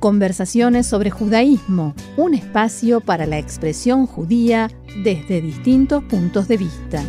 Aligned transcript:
Conversaciones 0.00 0.86
sobre 0.86 1.10
judaísmo, 1.10 1.94
un 2.16 2.34
espacio 2.34 3.00
para 3.00 3.26
la 3.26 3.38
expresión 3.38 4.06
judía 4.06 4.70
desde 5.04 5.40
distintos 5.40 6.02
puntos 6.04 6.48
de 6.48 6.56
vista. 6.56 7.04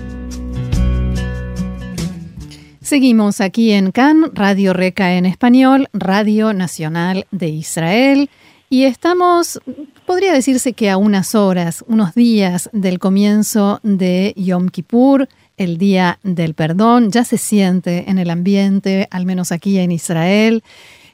Seguimos 2.82 3.42
aquí 3.42 3.72
en 3.72 3.92
CAN, 3.92 4.32
Radio 4.34 4.74
Reca 4.74 5.14
en 5.14 5.26
español, 5.26 5.88
Radio 5.94 6.54
Nacional 6.54 7.28
de 7.32 7.50
Israel, 7.50 8.30
y 8.72 8.84
estamos, 8.84 9.60
podría 10.06 10.34
decirse 10.34 10.74
que 10.74 10.90
a 10.90 10.98
unas 10.98 11.36
horas, 11.36 11.84
unos 11.88 12.16
días 12.16 12.70
del 12.74 13.00
comienzo 13.00 13.80
de 13.84 14.34
Yom 14.36 14.70
Kippur, 14.70 15.28
el 15.60 15.78
Día 15.78 16.18
del 16.24 16.56
Perdón, 16.56 17.12
ya 17.12 17.24
se 17.24 17.38
siente 17.38 18.10
en 18.10 18.18
el 18.18 18.32
ambiente, 18.32 19.08
al 19.12 19.26
menos 19.26 19.52
aquí 19.52 19.78
en 19.78 19.92
Israel. 19.92 20.64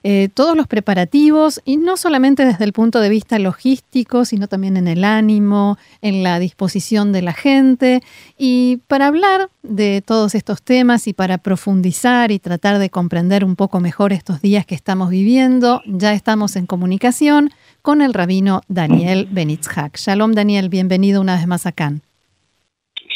Eh, 0.08 0.30
todos 0.32 0.56
los 0.56 0.68
preparativos, 0.68 1.62
y 1.66 1.78
no 1.78 1.98
solamente 1.98 2.46
desde 2.46 2.64
el 2.64 2.74
punto 2.74 3.00
de 3.00 3.10
vista 3.10 3.40
logístico, 3.40 4.24
sino 4.24 4.48
también 4.48 4.78
en 4.78 4.88
el 4.88 5.04
ánimo, 5.04 5.80
en 6.04 6.22
la 6.22 6.38
disposición 6.38 7.12
de 7.12 7.24
la 7.24 7.34
gente. 7.34 8.04
Y 8.38 8.82
para 8.86 9.08
hablar 9.08 9.50
de 9.64 10.04
todos 10.06 10.36
estos 10.36 10.62
temas 10.62 11.08
y 11.08 11.14
para 11.14 11.40
profundizar 11.40 12.32
y 12.32 12.38
tratar 12.38 12.78
de 12.78 12.92
comprender 12.92 13.44
un 13.44 13.56
poco 13.56 13.80
mejor 13.80 14.14
estos 14.14 14.44
días 14.44 14.68
que 14.68 14.76
estamos 14.76 15.10
viviendo, 15.10 15.82
ya 15.88 16.14
estamos 16.14 16.56
en 16.56 16.68
comunicación 16.68 17.50
con 17.82 18.04
el 18.04 18.14
rabino 18.14 18.62
Daniel 18.68 19.28
Benitzhak. 19.32 19.98
Shalom 19.98 20.34
Daniel, 20.34 20.70
bienvenido 20.70 21.20
una 21.20 21.36
vez 21.36 21.48
más 21.48 21.66
acá. 21.66 21.96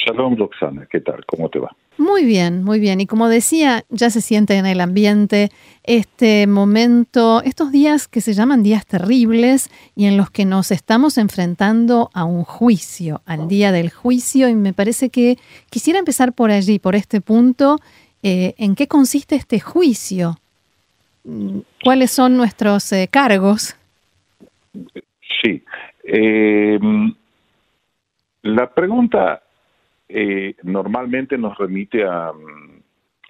Shalom 0.06 0.38
Roxana, 0.38 0.88
¿qué 0.90 1.02
tal? 1.02 1.26
¿Cómo 1.26 1.50
te 1.50 1.60
va? 1.60 1.76
Muy 1.98 2.24
bien, 2.24 2.64
muy 2.64 2.80
bien. 2.80 3.02
Y 3.02 3.08
como 3.08 3.28
decía, 3.28 3.84
ya 3.90 4.10
se 4.10 4.22
siente 4.22 4.56
en 4.56 4.66
el 4.66 4.80
ambiente 4.80 5.50
este 5.84 6.48
momento, 6.48 7.42
estos 7.44 7.74
días 7.74 8.08
que 8.08 8.22
se 8.22 8.34
llaman 8.34 8.64
días 8.64 8.86
terribles 8.86 9.70
y 9.96 10.06
en 10.06 10.16
los 10.16 10.32
que 10.32 10.46
nos 10.46 10.72
estamos 10.72 11.18
enfrentando 11.18 12.10
a 12.14 12.24
un 12.24 12.46
juicio, 12.46 13.22
al 13.26 13.50
día 13.50 13.74
del 13.74 13.90
juicio. 13.90 14.48
Y 14.48 14.56
me 14.56 14.72
parece 14.72 15.10
que 15.10 15.38
quisiera 15.70 16.00
empezar 16.00 16.32
por 16.32 16.52
allí, 16.52 16.80
por 16.80 16.96
este 16.96 17.20
punto. 17.20 17.80
Eh, 18.24 18.54
¿En 18.58 18.76
qué 18.76 18.88
consiste 18.88 19.36
este 19.36 19.60
juicio? 19.60 20.38
¿Cuáles 21.84 22.12
son 22.12 22.38
nuestros 22.38 22.92
eh, 22.94 23.10
cargos? 23.12 23.76
Sí. 25.44 25.62
Eh, 26.06 26.80
la 28.44 28.74
pregunta 28.74 29.44
eh, 30.10 30.56
normalmente 30.64 31.38
nos 31.38 31.56
remite 31.58 32.04
a, 32.04 32.32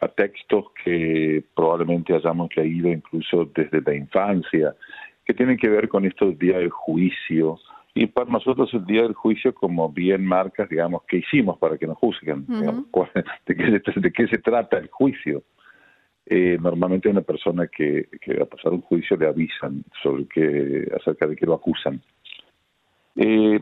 a, 0.02 0.08
textos 0.08 0.68
que 0.84 1.44
probablemente 1.54 2.16
hayamos 2.16 2.56
leído 2.56 2.88
incluso 2.88 3.46
desde 3.54 3.82
la 3.82 3.96
infancia, 3.96 4.74
que 5.26 5.34
tienen 5.34 5.58
que 5.58 5.68
ver 5.68 5.90
con 5.90 6.06
esto 6.06 6.26
del 6.26 6.40
día 6.40 6.58
del 6.58 6.70
juicio. 6.70 7.60
Y 7.94 8.08
para 8.08 8.32
nosotros 8.32 8.74
el 8.74 8.86
día 8.86 9.02
del 9.04 9.14
juicio, 9.14 9.54
como 9.54 9.90
bien 9.90 10.26
marcas, 10.26 10.70
digamos, 10.70 11.04
¿qué 11.06 11.18
hicimos 11.18 11.58
para 11.58 11.78
que 11.78 11.86
nos 11.86 11.98
juzguen? 11.98 12.46
de, 12.48 13.56
qué 13.56 13.82
se, 13.94 14.00
¿De 14.00 14.12
qué 14.14 14.28
se 14.28 14.38
trata 14.38 14.78
el 14.78 14.88
juicio? 14.88 15.44
Eh, 16.26 16.58
normalmente 16.62 17.10
una 17.10 17.22
persona 17.22 17.68
que, 17.68 18.08
que, 18.22 18.36
va 18.36 18.44
a 18.44 18.50
pasar 18.50 18.72
un 18.72 18.82
juicio 18.82 19.18
le 19.18 19.28
avisan 19.28 19.84
sobre 20.02 20.28
qué, 20.28 20.88
acerca 20.96 21.28
de 21.28 21.36
qué 21.36 21.46
lo 21.46 21.56
acusan. 21.56 22.02
Eh, 23.16 23.60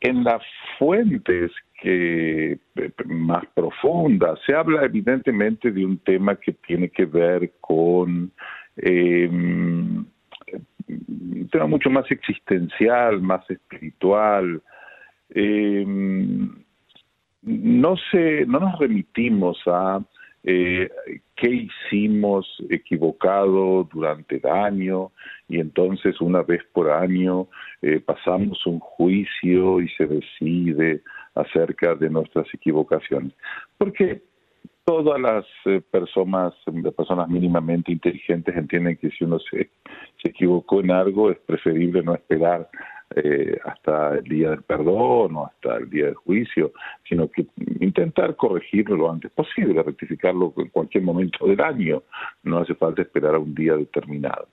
en 0.00 0.24
las 0.24 0.42
fuentes 0.78 1.52
que 1.80 2.58
más 3.06 3.44
profundas 3.54 4.38
se 4.46 4.54
habla 4.54 4.84
evidentemente 4.84 5.70
de 5.70 5.84
un 5.84 5.98
tema 5.98 6.36
que 6.36 6.52
tiene 6.52 6.88
que 6.88 7.04
ver 7.04 7.52
con 7.60 8.32
eh, 8.76 9.28
un 9.30 10.08
tema 11.50 11.66
mucho 11.66 11.90
más 11.90 12.10
existencial, 12.10 13.20
más 13.20 13.48
espiritual. 13.50 14.62
Eh, 15.30 15.84
no 17.42 17.96
se, 18.10 18.46
no 18.46 18.60
nos 18.60 18.78
remitimos 18.78 19.58
a 19.66 20.00
eh, 20.48 20.88
qué 21.34 21.50
hicimos 21.50 22.46
equivocado 22.70 23.82
durante 23.92 24.36
el 24.36 24.46
año 24.46 25.10
y 25.48 25.58
entonces 25.58 26.20
una 26.20 26.42
vez 26.42 26.62
por 26.72 26.88
año 26.88 27.48
eh, 27.82 27.98
pasamos 27.98 28.64
un 28.64 28.78
juicio 28.78 29.80
y 29.80 29.88
se 29.90 30.06
decide 30.06 31.02
acerca 31.34 31.96
de 31.96 32.08
nuestras 32.10 32.46
equivocaciones. 32.54 33.32
Porque 33.76 34.22
todas 34.84 35.20
las 35.20 35.44
eh, 35.64 35.82
personas, 35.90 36.54
personas 36.96 37.28
mínimamente 37.28 37.90
inteligentes 37.90 38.56
entienden 38.56 38.96
que 38.98 39.10
si 39.10 39.24
uno 39.24 39.40
se, 39.40 39.70
se 40.22 40.28
equivocó 40.28 40.78
en 40.78 40.92
algo 40.92 41.28
es 41.28 41.38
preferible 41.38 42.04
no 42.04 42.14
esperar 42.14 42.68
eh, 43.18 43.58
hasta 43.64 44.16
el 44.16 44.24
día 44.24 44.50
del 44.50 44.62
perdón 44.62 45.36
o 45.36 45.46
hasta 45.46 45.76
el 45.78 45.88
día 45.88 46.04
del 46.04 46.16
juicio, 46.16 46.72
sino 47.08 47.30
que 47.30 47.46
intentar 47.80 48.36
corregirlo 48.36 48.96
lo 48.96 49.10
antes 49.10 49.30
posible, 49.32 49.82
rectificarlo 49.82 50.52
en 50.58 50.68
cualquier 50.68 51.02
momento 51.02 51.46
del 51.46 51.60
año, 51.62 52.02
no 52.42 52.58
hace 52.58 52.74
falta 52.74 53.00
esperar 53.00 53.34
a 53.34 53.38
un 53.38 53.54
día 53.54 53.74
determinado. 53.74 54.48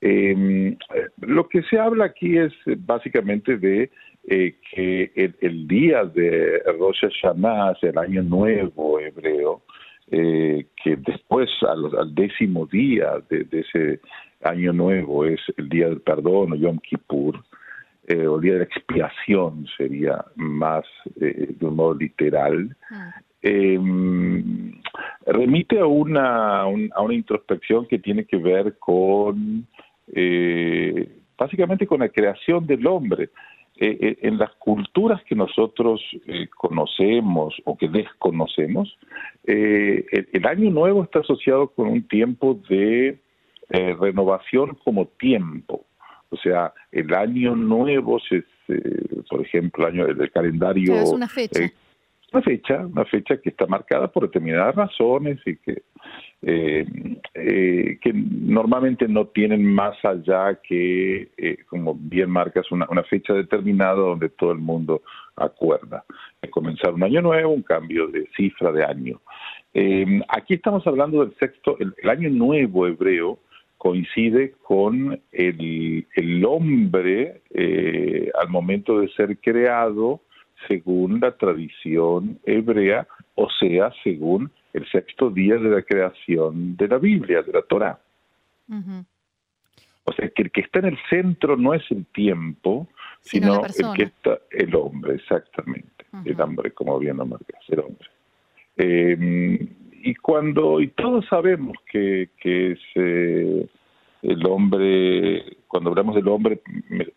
Em, 0.00 0.76
lo 1.22 1.48
que 1.48 1.62
se 1.64 1.76
habla 1.76 2.04
aquí 2.04 2.38
es 2.38 2.52
básicamente 2.86 3.56
de 3.56 3.90
eh, 4.28 4.54
que 4.70 5.10
el, 5.40 5.66
día 5.66 6.04
de 6.04 6.62
Rosh 6.78 7.00
Hashanah, 7.00 7.78
el 7.82 7.98
año 7.98 8.22
nuevo 8.22 9.00
hebreo, 9.00 9.62
eh, 10.10 10.66
que 10.84 10.96
después 10.96 11.50
al, 11.68 12.14
décimo 12.14 12.66
día 12.66 13.14
de, 13.28 13.42
de, 13.42 13.60
ese 13.60 14.00
año 14.42 14.72
nuevo 14.72 15.24
es 15.24 15.40
el 15.56 15.68
día 15.68 15.88
del 15.88 16.00
perdón 16.00 16.52
o 16.52 16.54
Yom 16.54 16.78
Kippur, 16.78 17.42
eh, 18.10 18.26
o 18.26 18.40
día 18.40 18.54
de 18.54 18.64
expiación 18.64 19.66
sería 19.76 20.24
más 20.34 20.86
eh, 21.20 21.54
de 21.60 21.66
un 21.66 21.76
modo 21.76 21.92
literal, 21.92 22.74
ah. 22.90 23.20
em, 23.42 24.80
remite 25.26 25.78
a 25.78 25.84
una, 25.84 26.60
a 26.62 27.00
una 27.02 27.14
introspección 27.14 27.84
que 27.86 27.98
tiene 27.98 28.24
que 28.24 28.38
ver 28.38 28.78
con, 28.78 29.66
eh, 30.14 31.06
básicamente 31.36 31.86
con 31.86 32.00
la 32.00 32.08
creación 32.08 32.66
del 32.66 32.86
hombre. 32.86 33.28
en 33.80 34.38
las 34.38 34.50
culturas 34.58 35.22
que 35.22 35.36
nosotros 35.36 36.00
conocemos 36.56 37.54
o 37.64 37.76
que 37.76 37.88
desconocemos, 37.88 38.98
el, 39.44 40.28
el, 40.32 40.46
año 40.48 40.70
nuevo 40.70 41.04
está 41.04 41.20
asociado 41.20 41.68
con 41.68 41.86
un 41.86 42.02
tiempo 42.08 42.58
de 42.68 43.20
renovación 43.70 44.76
como 44.82 45.06
tiempo. 45.06 45.84
O 46.30 46.36
sea, 46.36 46.72
el 46.92 47.12
año 47.14 47.56
nuevo, 47.56 48.18
es, 48.30 48.44
por 49.28 49.40
ejemplo, 49.40 49.86
año 49.86 50.06
del 50.06 50.30
calendario... 50.30 50.94
es 50.94 51.10
una 51.10 51.28
fecha. 51.28 51.64
Eh, 51.64 51.72
una 52.30 52.42
fecha, 52.42 52.84
una 52.84 53.06
fecha 53.06 53.38
que 53.38 53.48
está 53.48 53.66
marcada 53.66 54.08
por 54.08 54.24
determinadas 54.24 54.74
razones 54.74 55.40
y 55.46 55.56
que, 55.56 55.82
eh, 56.42 56.86
eh, 57.32 57.98
que 58.02 58.12
normalmente 58.12 59.08
no 59.08 59.28
tienen 59.28 59.64
más 59.64 59.96
allá 60.04 60.60
que, 60.62 61.30
como 61.70 61.94
bien 61.94 62.28
marcas, 62.28 62.70
una, 62.70 62.86
una, 62.90 63.02
fecha 63.04 63.32
determinada 63.32 63.94
donde 63.94 64.28
todo 64.28 64.52
el 64.52 64.58
mundo 64.58 65.00
acuerda. 65.36 66.04
De 66.42 66.50
comenzar 66.50 66.92
un 66.92 67.02
año 67.02 67.22
nuevo, 67.22 67.54
un 67.54 67.62
cambio 67.62 68.08
de 68.08 68.28
cifra 68.36 68.72
de 68.72 68.84
año. 68.84 69.22
aquí 70.28 70.52
estamos 70.52 70.86
hablando 70.86 71.24
del 71.24 71.34
sexto, 71.38 71.78
el 71.78 72.10
año 72.10 72.28
nuevo 72.28 72.86
hebreo, 72.86 73.38
coincide 73.78 74.54
con 74.62 75.20
el, 75.32 76.06
el 76.14 76.44
hombre 76.44 77.42
eh, 77.50 78.30
al 78.38 78.48
momento 78.48 79.00
de 79.00 79.08
ser 79.10 79.38
creado 79.38 80.20
según 80.66 81.20
la 81.20 81.36
tradición 81.36 82.40
hebrea, 82.44 83.06
o 83.36 83.48
sea, 83.48 83.92
según 84.02 84.50
el 84.72 84.86
sexto 84.90 85.30
día 85.30 85.56
de 85.56 85.70
la 85.70 85.82
creación 85.82 86.76
de 86.76 86.88
la 86.88 86.98
Biblia, 86.98 87.42
de 87.42 87.52
la 87.52 87.62
Torah. 87.62 87.98
O 90.04 90.12
sea, 90.12 90.28
que 90.30 90.42
el 90.42 90.50
que 90.50 90.62
está 90.62 90.80
en 90.80 90.86
el 90.86 90.98
centro 91.08 91.56
no 91.56 91.74
es 91.74 91.82
el 91.90 92.04
tiempo, 92.06 92.88
sino, 93.20 93.64
el 93.64 93.94
que 93.94 94.04
está 94.04 94.38
el 94.50 94.74
hombre, 94.74 95.14
exactamente. 95.14 96.06
El 96.24 96.40
hombre, 96.40 96.72
como 96.72 96.98
bien 96.98 97.18
lo 97.18 97.26
marcas, 97.26 97.62
el 97.68 97.80
hombre. 97.80 98.08
Eh, 98.76 99.68
y 100.02 100.14
cuando, 100.14 100.80
y 100.80 100.88
todos 100.88 101.26
sabemos 101.26 101.76
que, 101.90 102.30
que 102.40 102.72
es, 102.72 102.80
eh, 102.94 103.66
el 104.22 104.46
hombre, 104.46 105.56
cuando 105.68 105.90
hablamos 105.90 106.14
del 106.14 106.28
hombre, 106.28 106.60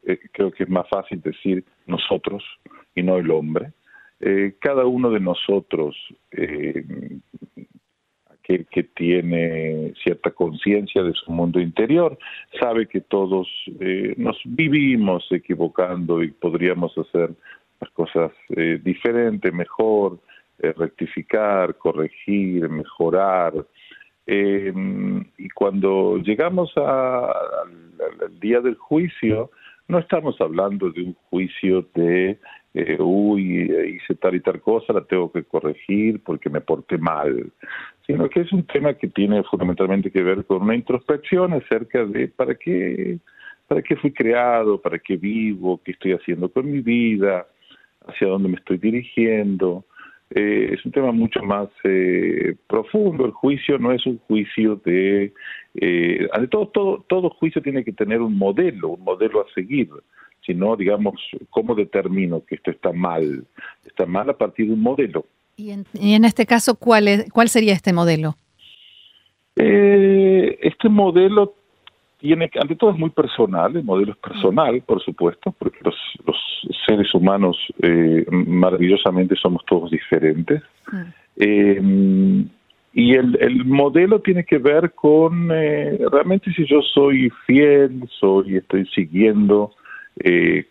eh, 0.04 0.20
creo 0.32 0.52
que 0.52 0.64
es 0.64 0.70
más 0.70 0.88
fácil 0.90 1.22
decir 1.22 1.64
nosotros 1.88 2.44
y 2.96 3.04
no 3.04 3.18
el 3.18 3.32
hombre. 3.32 3.72
Eh, 4.20 4.56
cada 4.60 4.86
uno 4.86 5.10
de 5.10 5.20
nosotros, 5.20 5.96
eh, 6.32 6.86
aquel 8.30 8.68
que 8.68 8.84
tiene 8.84 9.94
cierta 10.04 10.32
conciencia 10.32 11.02
de 11.02 11.14
su 11.14 11.32
mundo 11.32 11.60
interior, 11.60 12.18
sabe 12.60 12.88
que 12.88 13.02
todos 13.02 13.48
nos 14.18 14.40
vivimos 14.46 15.26
equivocando 15.32 16.22
y 16.22 16.32
podríamos 16.32 16.96
hacer 16.98 17.32
las 17.80 17.90
cosas 17.92 18.32
diferentes, 18.84 19.52
mejor, 19.52 20.20
rectificar, 20.78 21.76
corregir, 21.78 22.70
mejorar. 22.70 23.54
y 24.28 25.50
cuando 25.50 26.18
llegamos 26.18 26.72
al 26.78 28.40
día 28.40 28.62
del 28.62 28.76
juicio, 28.76 29.52
no 29.88 30.00
estamos 30.00 30.40
hablando 30.40 30.90
de 30.90 31.02
un 31.04 31.14
juicio 31.30 31.86
de, 31.94 32.40
eh, 32.74 32.98
uy, 33.00 33.70
hice 33.96 34.16
tal 34.16 34.36
y 34.36 34.40
tal 34.40 34.62
cosa, 34.62 34.94
la 34.94 35.04
tengo 35.04 35.30
que 35.32 35.44
corregir 35.44 36.24
porque 36.24 36.50
me 36.50 36.62
porté 36.62 36.98
mal, 36.98 37.52
sino 38.08 38.30
que 38.30 38.42
es 38.42 38.54
un 38.54 38.64
tema 38.64 38.94
que 38.94 39.10
tiene 39.10 39.44
fundamentalmente 39.44 40.10
que 40.10 40.24
ver 40.24 40.46
con 40.46 40.62
una 40.62 40.76
introspección 40.76 41.52
acerca 41.54 42.06
de 42.06 42.30
para 42.30 42.56
qué, 42.56 43.20
para 43.68 43.82
qué 43.82 43.98
fui 43.98 44.14
creado, 44.14 44.82
para 44.82 45.00
qué 45.00 45.18
vivo, 45.18 45.82
qué 45.84 45.92
estoy 45.92 46.14
haciendo 46.14 46.50
con 46.50 46.72
mi 46.72 46.80
vida, 46.80 47.46
hacia 48.08 48.28
dónde 48.28 48.48
me 48.48 48.56
estoy 48.56 48.78
dirigiendo. 48.78 49.84
Eh, 50.34 50.74
es 50.74 50.86
un 50.86 50.92
tema 50.92 51.12
mucho 51.12 51.42
más 51.44 51.68
eh, 51.84 52.56
profundo. 52.68 53.26
El 53.26 53.32
juicio 53.32 53.78
no 53.78 53.92
es 53.92 54.06
un 54.06 54.18
juicio 54.20 54.78
de... 54.86 55.34
Eh, 55.76 56.28
todo, 56.50 56.68
todo, 56.68 57.06
todo 57.08 57.30
juicio 57.30 57.62
tiene 57.62 57.84
que 57.84 57.92
tener 57.92 58.22
un 58.22 58.38
modelo, 58.38 58.90
un 58.90 59.04
modelo 59.04 59.42
a 59.42 59.54
seguir. 59.54 59.90
sino 60.46 60.76
digamos, 60.76 61.16
¿cómo 61.50 61.76
determino 61.76 62.44
que 62.46 62.56
esto 62.56 62.72
está 62.72 62.92
mal? 62.92 63.46
Está 63.86 64.06
mal 64.06 64.30
a 64.30 64.38
partir 64.38 64.68
de 64.68 64.74
un 64.74 64.82
modelo. 64.82 65.26
Y 65.58 65.72
en, 65.72 65.86
y 65.94 66.14
en 66.14 66.26
este 66.26 66.46
caso, 66.46 66.76
¿cuál, 66.76 67.08
es, 67.08 67.32
¿cuál 67.32 67.50
sería 67.50 67.74
este 67.74 67.94
modelo? 67.94 68.36
Eh, 69.58 70.58
este 70.62 70.90
modelo 70.90 71.56
tiene, 72.22 72.50
ante 72.60 72.76
todo 72.76 72.92
es 72.92 72.98
muy 72.98 73.10
personal, 73.10 73.76
el 73.76 73.84
modelo 73.84 74.12
es 74.12 74.18
personal, 74.20 74.82
por 74.86 75.02
supuesto, 75.02 75.54
porque 75.58 75.80
los, 75.84 75.96
los 76.26 76.38
seres 76.86 77.14
humanos 77.16 77.58
eh, 77.82 78.26
maravillosamente 78.30 79.36
somos 79.36 79.66
todos 79.66 79.90
diferentes. 79.90 80.62
Eh, 81.38 81.82
y 82.94 83.14
el, 83.16 83.38
el, 83.42 83.66
modelo 83.66 84.20
tiene 84.20 84.44
que 84.44 84.58
ver 84.58 84.92
con 84.92 85.50
eh, 85.52 85.98
realmente 86.12 86.52
si 86.52 86.66
yo 86.66 86.82
soy 86.82 87.32
fiel, 87.48 88.04
soy, 88.20 88.58
estoy 88.58 88.86
siguiendo, 88.88 89.74
eh, 90.24 90.66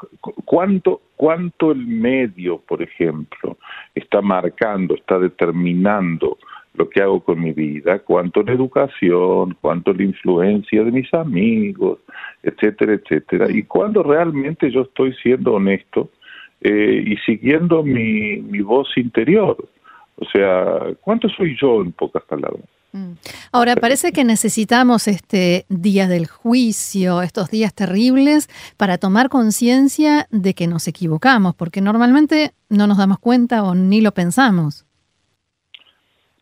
cuánto, 0.44 1.00
cuánto 1.17 1.73
el 1.73 1.87
medio, 1.87 2.58
por 2.58 2.82
ejemplo, 2.82 3.56
está 3.94 4.20
marcando, 4.20 4.94
está 4.94 5.19
determinando 5.19 6.38
lo 6.75 6.88
que 6.88 7.02
hago 7.02 7.20
con 7.20 7.40
mi 7.40 7.52
vida, 7.52 7.99
cuánto 8.00 8.43
la 8.43 8.52
educación, 8.52 9.56
cuánto 9.61 9.93
la 9.93 10.05
influencia 10.05 10.84
de 10.84 10.93
mis 10.93 11.12
amigos, 11.12 11.99
etcétera, 12.43 12.94
etcétera, 12.94 13.50
y 13.50 13.64
cuando 13.64 14.02
realmente 14.02 14.70
yo 14.70 14.82
estoy 14.82 15.14
siendo 15.22 15.55
honesto 15.55 16.11
eh, 16.61 17.02
y 17.06 17.17
siguiendo 17.19 17.82
mi, 17.82 18.37
mi 18.37 18.61
voz 18.61 18.88
interior. 18.96 19.56
O 20.17 20.25
sea, 20.26 20.94
¿cuánto 21.00 21.28
soy 21.31 21.56
yo 21.61 21.81
en 21.81 21.93
pocas 21.93 22.22
palabras? 22.25 22.64
Mm. 22.93 23.12
Ahora, 23.52 23.76
parece 23.76 24.12
que 24.12 24.25
necesitamos 24.25 25.08
este 25.08 25.64
día 25.69 26.08
del 26.08 26.26
juicio, 26.26 27.23
estos 27.23 27.50
días 27.50 27.75
terribles, 27.75 28.49
para 28.76 28.99
tomar 28.99 29.28
conciencia 29.28 30.26
de 30.31 30.55
que 30.55 30.66
nos 30.66 30.88
equivocamos, 30.88 31.55
porque 31.55 31.81
normalmente 31.81 32.52
no 32.69 32.87
nos 32.87 32.99
damos 32.99 33.19
cuenta 33.19 33.62
o 33.62 33.75
ni 33.75 34.00
lo 34.00 34.12
pensamos. 34.12 34.87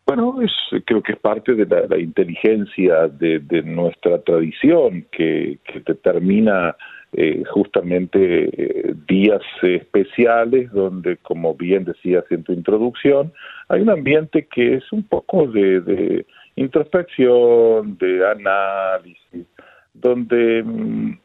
Bueno, 0.09 0.41
es, 0.41 0.51
creo 0.85 1.03
que 1.03 1.11
es 1.11 1.19
parte 1.19 1.53
de 1.53 1.67
la, 1.67 1.99
inteligencia 1.99 3.07
de, 3.09 3.61
nuestra 3.63 4.19
tradición 4.23 5.05
que, 5.11 5.59
determina 5.85 6.75
eh, 7.13 7.43
justamente 7.51 8.49
eh, 8.51 8.95
días 9.07 9.43
especiales 9.61 10.71
donde, 10.71 11.17
como 11.17 11.53
bien 11.53 11.85
decías 11.85 12.23
en 12.31 12.43
tu 12.43 12.53
introducción, 12.53 13.31
hay 13.67 13.81
un 13.81 13.91
ambiente 13.91 14.47
que 14.47 14.77
es 14.77 14.91
un 14.91 15.03
poco 15.03 15.45
de, 15.45 16.25
introspección, 16.55 17.95
de 17.99 18.27
análisis, 18.31 19.45
donde 19.93 20.63
mm, 20.63 21.19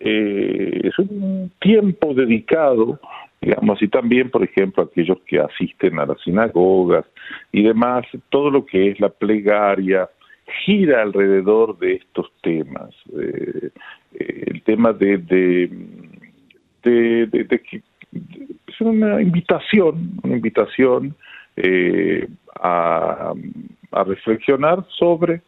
eh, 0.00 0.80
es 0.82 0.98
un 0.98 1.52
tiempo 1.60 2.12
dedicado 2.14 2.98
digamos, 3.44 3.82
y 3.82 3.88
también, 3.88 4.30
por 4.30 4.42
ejemplo, 4.42 4.84
aquellos 4.84 5.18
que 5.26 5.38
asisten 5.38 5.98
a 5.98 6.06
las 6.06 6.20
sinagogas 6.22 7.04
y 7.52 7.62
demás, 7.62 8.06
todo 8.30 8.50
lo 8.50 8.64
que 8.64 8.90
es 8.90 9.00
la 9.00 9.10
plegaria 9.10 10.08
gira 10.64 11.02
alrededor 11.02 11.78
de 11.78 11.94
estos 11.94 12.32
temas. 12.42 12.94
Eh, 13.18 13.70
eh, 14.18 14.44
el 14.46 14.62
tema 14.62 14.92
de, 14.92 15.18
de, 15.18 15.68
de, 16.82 17.60
que 17.60 17.82
es 18.66 18.80
una 18.80 19.20
invitación, 19.20 20.18
una 20.22 20.36
invitación 20.36 21.14
eh, 21.56 22.26
a, 22.60 23.34
a, 23.92 24.04
reflexionar 24.04 24.86
sobre 24.98 25.42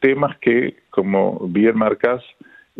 temas 0.00 0.36
que, 0.38 0.76
como 0.90 1.48
bien 1.48 1.78
marcas, 1.78 2.22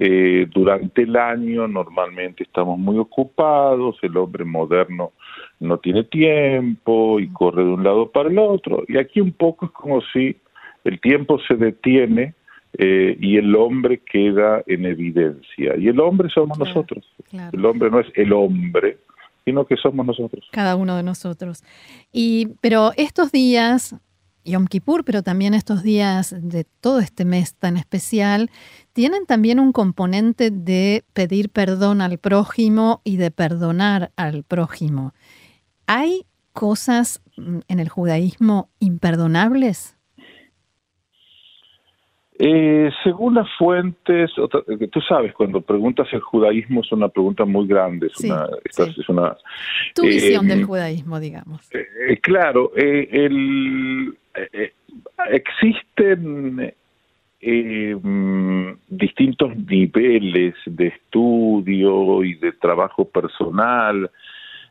eh, 0.03 0.47
durante 0.51 1.03
el 1.03 1.15
año 1.15 1.69
normalmente 1.69 2.45
estamos 2.45 2.79
muy 2.79 2.97
ocupados, 2.97 3.99
el 4.01 4.17
hombre 4.17 4.47
moderno 4.47 5.13
no 5.61 5.77
tiene 5.77 6.05
tiempo 6.05 7.21
y 7.21 7.29
corre 7.29 7.63
de 7.63 7.69
un 7.69 7.85
lado 7.85 8.11
para 8.11 8.31
el 8.31 8.39
otro. 8.39 8.83
Y 8.89 8.97
aquí 8.97 9.21
un 9.21 9.33
poco 9.33 9.67
es 9.67 9.73
como 9.73 10.01
si 10.11 10.39
el 10.85 10.99
tiempo 11.03 11.39
se 11.47 11.55
detiene 11.55 12.33
eh, 12.79 13.15
y 13.21 13.37
el 13.37 13.55
hombre 13.55 13.99
queda 13.99 14.63
en 14.67 14.87
evidencia. 14.87 15.77
Y 15.77 15.89
el 15.89 16.01
hombre 16.01 16.31
somos 16.31 16.59
nosotros. 16.59 17.05
El 17.53 17.63
hombre 17.67 17.91
no 17.91 18.01
es 18.01 18.07
el 18.15 18.33
hombre, 18.33 18.97
sino 19.45 19.67
que 19.67 19.77
somos 19.77 20.07
nosotros. 20.07 20.49
Cada 20.51 20.77
uno 20.77 20.97
de 20.97 21.03
nosotros. 21.03 21.63
Y, 22.11 22.49
pero 22.63 22.93
estos 22.97 23.33
días, 23.33 23.97
Yom 24.51 24.67
Kippur, 24.67 25.05
pero 25.05 25.23
también 25.23 25.55
estos 25.55 25.83
días 25.83 26.35
de 26.39 26.65
todo 26.81 27.01
este 27.01 27.25
mes 27.25 27.55
tan 27.55 27.77
especial, 27.77 28.51
tienen 28.93 29.27
también 29.27 29.61
un 29.61 29.73
componente 29.73 30.51
de 30.51 31.05
pedir 31.13 31.51
perdón 31.51 32.01
al 32.01 32.19
prójimo 32.19 33.01
y 33.05 33.17
de 33.17 33.31
perdonar 33.31 34.11
al 34.17 34.45
prójimo. 34.45 35.15
¿Hay 35.87 36.27
cosas 36.53 37.23
mm, 37.37 37.61
en 37.69 37.81
el 37.81 37.89
judaísmo 37.89 38.69
imperdonables? 38.79 39.97
Eh, 42.43 42.91
según 43.05 43.35
las 43.35 43.47
fuentes, 43.59 44.31
eh, 44.39 44.89
tú 44.91 45.01
sabes, 45.03 45.35
cuando 45.35 45.61
preguntas 45.61 46.09
el 46.11 46.21
judaísmo 46.21 46.81
es 46.81 46.91
una 46.91 47.11
pregunta 47.11 47.45
muy 47.45 47.67
grande. 47.67 48.07
Es 48.07 48.19
una, 48.25 48.47
Es 48.65 49.09
una, 49.11 49.37
tu 49.95 50.03
visión 50.05 50.49
del 50.49 50.65
judaísmo, 50.65 51.21
digamos. 51.21 51.69
Eh, 51.75 52.19
claro, 52.23 52.73
el, 52.77 54.17
existen 55.31 56.73
distintos 58.89 59.57
niveles 59.57 60.55
de 60.67 60.87
estudio 60.89 62.23
y 62.23 62.35
de 62.35 62.53
trabajo 62.53 63.05
personal 63.07 64.11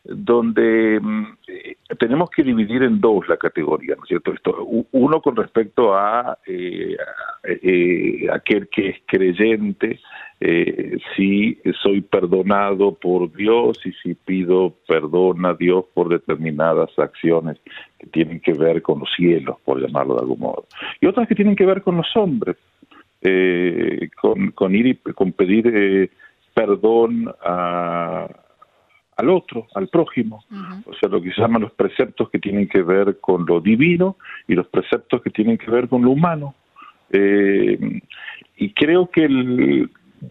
donde 0.03 0.99
mm, 0.99 1.25
eh, 1.47 1.75
tenemos 1.99 2.29
que 2.29 2.43
dividir 2.43 2.83
en 2.83 2.99
dos 2.99 3.27
la 3.27 3.37
categoría, 3.37 3.95
¿no 3.95 4.03
es 4.03 4.07
cierto? 4.07 4.33
Esto, 4.33 4.65
uno 4.91 5.21
con 5.21 5.35
respecto 5.35 5.95
a 5.95 6.37
eh, 6.45 6.95
eh, 7.43 8.27
aquel 8.31 8.69
que 8.69 8.89
es 8.89 8.97
creyente, 9.05 9.99
si 11.17 11.59
soy 11.83 11.99
perdonado 11.99 12.93
por 12.93 13.29
Dios 13.35 13.77
y 13.85 13.91
si 13.91 14.13
pido 14.13 14.73
perdón 14.87 15.45
a 15.45 15.53
Dios 15.53 15.83
por 15.93 16.07
determinadas 16.07 16.97
acciones 16.97 17.57
que 17.99 18.07
tienen 18.07 18.39
que 18.39 18.53
ver 18.53 18.81
con 18.81 18.99
los 18.99 19.09
cielos, 19.17 19.57
por 19.65 19.81
llamarlo 19.81 20.13
de 20.13 20.21
algún 20.21 20.39
modo, 20.39 20.65
y 21.01 21.07
otras 21.07 21.27
que 21.27 21.35
tienen 21.35 21.57
que 21.57 21.65
ver 21.65 21.81
con 21.81 21.97
los 21.97 22.07
hombres, 22.15 22.55
con, 24.21 24.51
con 24.51 24.75
ir 24.75 24.87
y 24.87 24.95
con 25.11 25.33
pedir 25.33 26.09
perdón 26.53 27.33
a 27.43 28.29
al 29.19 29.29
otro, 29.29 29.67
al 29.75 29.89
prójimo, 29.89 30.45
o 30.85 30.93
sea, 30.93 31.09
lo 31.09 31.21
que 31.21 31.31
se 31.33 31.41
llaman 31.41 31.63
los 31.63 31.73
preceptos 31.73 32.29
que 32.29 32.39
tienen 32.39 32.69
que 32.69 32.81
ver 32.81 33.19
con 33.19 33.45
lo 33.45 33.59
divino 33.59 34.15
y 34.47 34.55
los 34.55 34.67
preceptos 34.67 35.21
que 35.21 35.29
tienen 35.29 35.57
que 35.57 35.69
ver 35.69 35.89
con 35.89 36.03
lo 36.03 36.11
humano. 36.11 36.55
Eh, 37.11 38.01
y 38.55 38.73
creo 38.73 39.09
que 39.09 39.27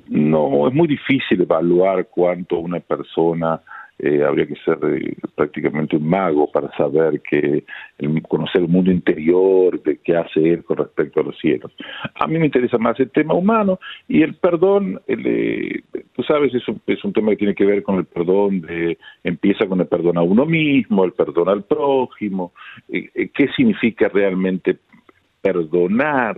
no 0.08 0.68
es 0.68 0.74
muy 0.74 0.88
difícil 0.88 1.42
evaluar 1.42 2.06
cuánto 2.10 2.58
una 2.58 2.80
persona 2.80 3.60
eh, 4.00 4.22
habría 4.22 4.46
que 4.46 4.54
ser 4.64 4.78
eh, 4.84 5.16
prácticamente 5.34 5.96
un 5.96 6.08
mago 6.08 6.48
para 6.52 6.70
saber 6.76 7.20
que 7.20 7.64
el, 7.98 8.22
conocer 8.22 8.62
el 8.62 8.68
mundo 8.68 8.92
interior 8.92 9.82
de 9.82 9.98
qué 9.98 10.16
hace 10.16 10.52
él 10.52 10.62
con 10.62 10.76
respecto 10.76 11.18
a 11.18 11.24
los 11.24 11.36
cielos. 11.36 11.72
A 12.14 12.28
mí 12.28 12.38
me 12.38 12.46
interesa 12.46 12.78
más 12.78 12.98
el 13.00 13.10
tema 13.10 13.34
humano 13.34 13.80
y 14.06 14.22
el 14.22 14.34
perdón, 14.34 15.00
eh, 15.08 15.82
tú 16.14 16.22
sabes, 16.22 16.54
es 16.54 16.68
un, 16.68 16.80
es 16.86 17.02
un 17.04 17.12
tema 17.12 17.30
que 17.30 17.38
tiene 17.38 17.56
que 17.56 17.64
ver 17.64 17.82
con 17.82 17.96
el 17.96 18.04
perdón, 18.04 18.60
de, 18.60 18.98
empieza 19.24 19.66
con 19.66 19.80
el 19.80 19.88
perdón 19.88 20.16
a 20.16 20.22
uno 20.22 20.46
mismo, 20.46 21.04
el 21.04 21.12
perdón 21.12 21.48
al 21.48 21.64
prójimo, 21.64 22.52
qué 22.88 23.48
significa 23.56 24.08
realmente 24.08 24.78
perdonar. 25.40 26.36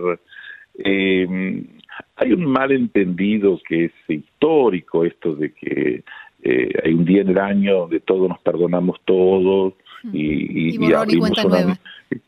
hay 0.83 2.33
un 2.33 2.45
malentendido 2.45 3.59
que 3.67 3.85
es 3.85 3.91
histórico, 4.07 5.05
esto 5.05 5.35
de 5.35 5.53
que 5.53 6.03
eh, 6.43 6.69
hay 6.83 6.93
un 6.93 7.05
día 7.05 7.21
en 7.21 7.29
el 7.29 7.37
año 7.37 7.79
donde 7.81 7.99
todos 7.99 8.29
nos 8.29 8.39
perdonamos 8.39 8.99
todos 9.05 9.73
y, 10.11 10.83
y, 10.83 10.93
abrimos 10.93 11.31
una... 11.45 11.77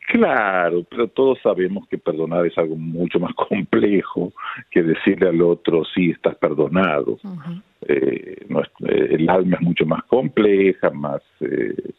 Claro, 0.08 0.84
pero 0.88 1.08
todos 1.08 1.38
sabemos 1.42 1.86
que 1.88 1.98
perdonar 1.98 2.46
es 2.46 2.56
algo 2.56 2.76
mucho 2.76 3.18
más 3.18 3.34
complejo 3.48 4.32
que 4.70 4.82
decirle 4.82 5.28
al 5.28 5.42
otro, 5.42 5.82
sí, 5.94 6.10
estás 6.10 6.36
perdonado. 6.36 7.18
Eh, 7.86 8.46
eh, 8.48 9.08
el 9.10 9.28
alma 9.28 9.56
es 9.56 9.62
mucho 9.62 9.86
más 9.86 10.02
compleja, 10.04 10.90
más... 10.90 11.22
Eh, 11.40 11.92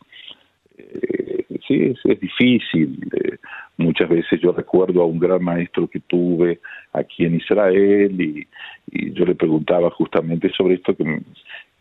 sí, 1.68 1.94
es, 2.04 2.20
difícil. 2.20 3.00
muchas 3.78 4.10
veces 4.10 4.40
yo 4.42 4.52
recuerdo 4.52 5.02
a 5.02 5.06
un 5.06 5.20
gran 5.20 5.44
maestro 5.44 5.88
que 5.88 6.00
tuve 6.00 6.60
aquí 6.94 7.26
en 7.26 7.36
Israel 7.36 8.20
y, 8.20 8.48
y 8.92 9.12
yo 9.14 9.26
le 9.26 9.36
preguntaba 9.36 9.90
justamente 9.92 10.52
sobre 10.56 10.76
esto 10.76 10.96
que 10.96 11.22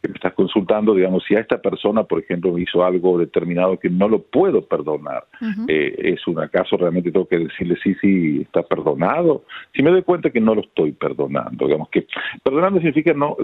que 0.05 0.11
me 0.11 0.17
estás 0.17 0.35
consultando, 0.35 0.95
digamos, 0.95 1.25
si 1.27 1.35
a 1.35 1.41
esta 1.41 1.63
persona, 1.63 2.05
por 2.05 2.21
ejemplo, 2.21 2.59
hizo 2.59 2.85
algo 2.85 3.17
determinado 3.19 3.79
que 3.79 3.89
no 3.89 4.07
lo 4.07 4.21
puedo 4.21 4.67
perdonar, 4.67 5.25
eh, 5.67 5.95
¿es 5.97 6.27
un 6.27 6.41
acaso 6.41 6.77
realmente 6.77 7.11
tengo 7.11 7.27
que 7.27 7.39
decirle 7.39 7.79
sí, 7.83 7.95
sí, 8.03 8.43
está 8.43 8.63
perdonado? 8.63 9.45
Si 9.75 9.83
me 9.83 9.91
doy 9.91 10.03
cuenta 10.03 10.29
que 10.29 10.43
no 10.43 10.55
lo 10.55 10.61
estoy 10.61 10.93
perdonando, 10.93 11.65
digamos 11.65 11.89
que 11.89 12.07
perdonando 12.43 12.81
significa 12.81 13.15
no, 13.15 13.35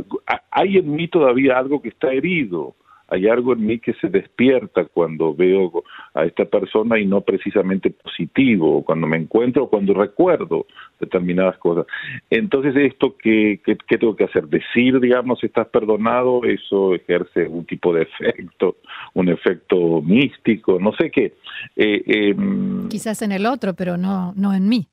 hay 0.51 0.77
en 0.77 0.93
mí 0.93 1.09
todavía 1.09 1.57
algo 1.57 1.81
que 1.81 1.89
está 1.89 2.13
herido, 2.13 2.75
hay 3.11 3.27
algo 3.27 3.53
en 3.53 3.67
mí 3.67 3.79
que 3.81 3.93
se 3.95 4.09
despierta 4.09 4.85
cuando 4.85 5.35
veo 5.35 5.83
a 6.15 6.25
esta 6.25 6.45
persona 6.45 6.99
y 6.99 7.07
no 7.07 7.21
precisamente 7.23 7.91
positivo, 7.91 8.85
cuando 8.85 9.07
me 9.09 9.17
encuentro, 9.17 9.69
cuando 9.69 9.95
recuerdo 9.95 10.67
determinadas 11.01 11.59
cosas. 11.59 11.87
Entonces, 12.31 12.75
¿esto 12.77 13.17
qué, 13.17 13.61
qué, 13.65 13.99
tengo 13.99 14.15
que 14.15 14.25
hacer? 14.25 14.47
Decir, 14.47 15.01
digamos, 15.01 15.43
estás 15.43 15.69
perdonado, 15.69 16.45
eso 16.45 16.95
ejerce 16.95 17.49
un 17.49 17.65
tipo 17.65 17.93
de 17.93 18.03
efecto, 18.03 18.77
un 19.15 19.29
efecto 19.29 20.01
místico, 20.01 20.79
no 20.79 20.93
sé 20.93 21.11
qué. 21.11 21.35
Eh, 21.77 22.03
em, 22.07 22.89
Quizás 22.89 23.23
en 23.23 23.33
el 23.33 23.45
otro, 23.45 23.75
pero 23.75 23.97
no, 23.97 24.33
no 24.37 24.55
en 24.55 24.69
mí. 24.69 24.87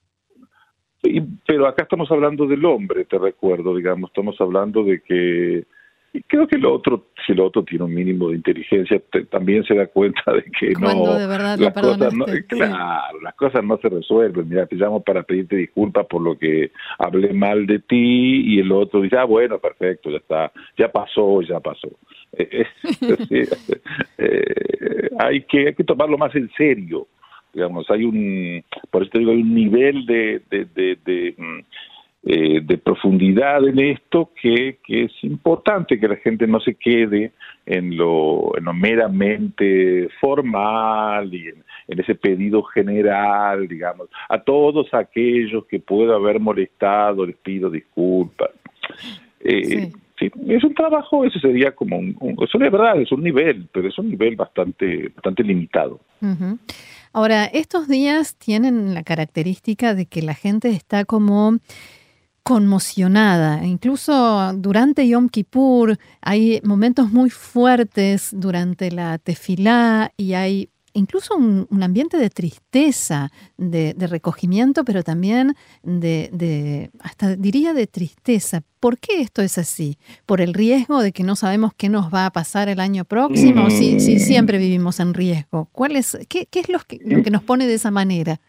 pero 1.45 1.67
acá 1.67 1.83
estamos 1.83 2.09
hablando 2.11 2.47
del 2.47 2.65
hombre, 2.65 3.05
te 3.05 3.19
recuerdo, 3.19 3.75
digamos, 3.75 4.09
estamos 4.09 4.35
hablando 4.41 4.83
de 4.83 5.01
que 5.01 5.65
y 6.13 6.21
creo 6.23 6.47
que 6.47 6.55
el 6.55 6.65
otro, 6.65 7.07
si 7.25 7.33
el 7.33 7.39
otro 7.41 7.63
tiene 7.63 7.85
un 7.85 7.93
mínimo 7.93 8.29
de 8.29 8.37
inteligencia, 8.37 9.01
también 9.29 9.63
se 9.65 9.75
da 9.75 9.87
cuenta 9.87 10.31
de 10.33 10.43
que 10.43 10.71
no, 10.79 11.13
de 11.13 11.27
verdad 11.27 11.59
las 11.59 11.73
cosas 11.73 12.13
no, 12.13 12.25
claro, 12.47 13.21
las 13.21 13.35
cosas 13.35 13.63
no 13.63 13.77
se 13.77 13.89
resuelven. 13.89 14.49
Mira, 14.49 14.65
te 14.65 14.75
llamo 14.75 15.01
para 15.03 15.23
pedirte 15.23 15.57
disculpas 15.57 16.05
por 16.07 16.21
lo 16.21 16.37
que 16.37 16.71
hablé 16.97 17.33
mal 17.33 17.67
de 17.67 17.79
ti 17.79 18.55
y 18.55 18.59
el 18.59 18.71
otro 18.71 19.01
dice, 19.01 19.17
ah, 19.17 19.25
bueno, 19.25 19.59
perfecto, 19.59 20.09
ya 20.09 20.17
está, 20.17 20.51
ya 20.77 20.91
pasó, 20.91 21.41
ya 21.41 21.59
pasó. 21.59 21.89
Eh, 22.39 23.47
eh, 24.17 25.09
hay 25.17 25.41
que 25.43 25.67
hay 25.67 25.73
que 25.73 25.83
tomarlo 25.83 26.17
más 26.17 26.35
en 26.35 26.49
serio, 26.55 27.07
digamos, 27.53 27.89
hay 27.89 28.03
un, 28.03 28.63
por 28.91 29.01
eso 29.01 29.11
te 29.11 29.19
digo, 29.19 29.31
hay 29.31 29.41
un 29.41 29.55
nivel 29.55 30.05
de, 30.05 30.41
de, 30.49 30.65
de, 30.65 30.97
de 31.03 31.35
mm, 31.37 31.59
eh, 32.23 32.61
de 32.61 32.77
profundidad 32.79 33.65
en 33.65 33.79
esto 33.79 34.31
que, 34.41 34.79
que, 34.83 35.03
es 35.03 35.11
importante 35.21 35.99
que 35.99 36.07
la 36.07 36.17
gente 36.17 36.45
no 36.47 36.59
se 36.59 36.73
quede 36.73 37.31
en 37.65 37.95
lo, 37.95 38.57
en 38.57 38.65
lo 38.65 38.73
meramente 38.73 40.09
formal 40.19 41.33
y 41.33 41.47
en, 41.47 41.63
ese 41.87 42.15
pedido 42.15 42.63
general, 42.63 43.67
digamos, 43.67 44.09
a 44.27 44.41
todos 44.41 44.93
aquellos 44.93 45.65
que 45.67 45.79
pueda 45.79 46.15
haber 46.15 46.39
molestado 46.39 47.25
les 47.25 47.37
pido 47.37 47.69
disculpas. 47.69 48.49
Eh, 49.39 49.91
sí. 50.19 50.31
es 50.49 50.63
un 50.63 50.73
trabajo, 50.73 51.23
eso 51.23 51.39
sería 51.39 51.71
como 51.71 51.97
un, 51.97 52.17
eso 52.41 52.57
es 52.57 52.71
verdad, 52.71 52.99
es 52.99 53.11
un 53.11 53.23
nivel, 53.23 53.69
pero 53.71 53.87
es 53.87 53.97
un 53.97 54.09
nivel 54.09 54.35
bastante, 54.35 55.09
bastante 55.15 55.43
limitado. 55.43 56.01
Ahora, 57.13 57.45
estos 57.45 57.87
días 57.87 58.35
tienen 58.35 58.93
la 58.93 59.03
característica 59.03 59.93
de 59.95 60.07
que 60.07 60.21
la 60.21 60.33
gente 60.33 60.69
está 60.71 61.05
como 61.05 61.57
conmocionada. 62.47 63.65
Incluso 63.65 64.53
durante 64.53 65.05
Yom 65.05 65.27
Kippur 65.27 65.99
hay 66.21 66.61
momentos 66.63 67.11
muy 67.11 67.29
fuertes 67.29 68.29
durante 68.31 68.89
la 68.89 69.17
tefilá 69.17 70.13
y 70.15 70.31
hay 70.31 70.69
incluso 70.93 71.35
un, 71.35 71.67
ambiente 71.83 72.15
de 72.15 72.29
tristeza, 72.29 73.33
de, 73.57 73.93
recogimiento, 73.99 74.85
pero 74.85 75.03
también 75.03 75.57
de, 75.83 76.89
hasta 77.01 77.35
diría 77.35 77.73
de 77.73 77.85
tristeza. 77.85 78.63
¿Por 78.79 78.97
qué 78.97 79.19
esto 79.19 79.41
es 79.41 79.57
así? 79.57 79.97
¿Por 80.25 80.39
el 80.39 80.53
riesgo 80.53 81.01
de 81.01 81.11
que 81.11 81.23
no 81.23 81.35
sabemos 81.35 81.73
qué 81.75 81.89
nos 81.89 82.13
va 82.13 82.27
a 82.27 82.31
pasar 82.31 82.69
el 82.69 82.79
año 82.79 83.03
próximo? 83.03 83.69
Si, 83.69 83.99
si, 83.99 84.19
siempre 84.19 84.57
vivimos 84.57 85.01
en 85.01 85.13
riesgo. 85.13 85.67
¿Cuál 85.73 85.97
es, 85.97 86.17
qué, 86.29 86.47
es 86.49 86.69
lo 86.69 86.79
que, 86.79 87.01
lo 87.03 87.21
que 87.23 87.29
nos 87.29 87.43
pone 87.43 87.67
de 87.67 87.73
esa 87.73 87.91
manera? 87.91 88.39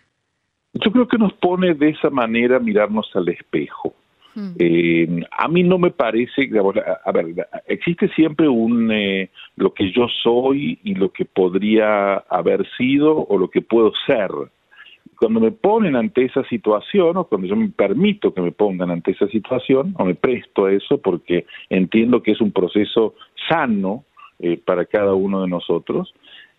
Yo 0.74 0.92
creo 0.92 1.08
que 1.08 1.18
nos 1.18 1.32
pone 1.34 1.74
de 1.74 1.90
esa 1.90 2.10
manera 2.10 2.58
mirarnos 2.58 3.10
al 3.14 3.28
espejo. 3.28 3.94
Hmm. 4.34 4.52
Eh, 4.58 5.22
a 5.36 5.48
mí 5.48 5.62
no 5.62 5.78
me 5.78 5.90
parece, 5.90 6.50
a, 7.04 7.12
ver, 7.12 7.48
existe 7.66 8.08
siempre 8.10 8.48
un 8.48 8.90
eh, 8.92 9.30
lo 9.56 9.72
que 9.72 9.90
yo 9.90 10.06
soy 10.22 10.78
y 10.84 10.94
lo 10.94 11.10
que 11.10 11.24
podría 11.24 12.16
haber 12.16 12.66
sido 12.76 13.16
o 13.16 13.38
lo 13.38 13.48
que 13.48 13.62
puedo 13.62 13.92
ser. 14.06 14.30
Cuando 15.18 15.40
me 15.40 15.50
ponen 15.50 15.96
ante 15.96 16.26
esa 16.26 16.44
situación 16.44 17.16
o 17.16 17.24
cuando 17.24 17.48
yo 17.48 17.56
me 17.56 17.70
permito 17.70 18.32
que 18.32 18.40
me 18.40 18.52
pongan 18.52 18.90
ante 18.90 19.10
esa 19.10 19.26
situación 19.26 19.94
o 19.98 20.04
me 20.04 20.14
presto 20.14 20.66
a 20.66 20.72
eso 20.72 20.98
porque 20.98 21.46
entiendo 21.70 22.22
que 22.22 22.32
es 22.32 22.40
un 22.40 22.52
proceso 22.52 23.14
sano 23.48 24.04
eh, 24.38 24.60
para 24.64 24.84
cada 24.84 25.14
uno 25.14 25.42
de 25.42 25.48
nosotros, 25.48 26.14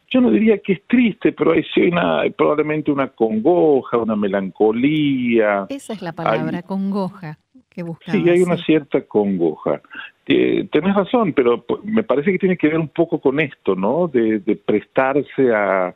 yo 0.09 0.21
no 0.21 0.31
diría 0.31 0.57
que 0.59 0.73
es 0.73 0.83
triste, 0.87 1.31
pero 1.31 1.51
hay 1.51 1.63
una, 1.87 2.23
probablemente 2.35 2.91
una 2.91 3.09
congoja, 3.09 3.97
una 3.97 4.15
melancolía. 4.15 5.65
Esa 5.69 5.93
es 5.93 6.01
la 6.01 6.13
palabra, 6.13 6.63
congoja, 6.63 7.37
que 7.69 7.83
buscamos. 7.83 8.23
Sí, 8.23 8.29
hay 8.29 8.41
una 8.41 8.57
cierta 8.57 9.01
congoja. 9.01 9.81
Eh, 10.25 10.67
tenés 10.71 10.95
razón, 10.95 11.33
pero 11.33 11.65
me 11.83 12.03
parece 12.03 12.31
que 12.31 12.39
tiene 12.39 12.57
que 12.57 12.67
ver 12.67 12.79
un 12.79 12.89
poco 12.89 13.19
con 13.19 13.39
esto, 13.39 13.75
¿no? 13.75 14.07
De, 14.07 14.39
prestarse 14.65 15.53
a, 15.53 15.95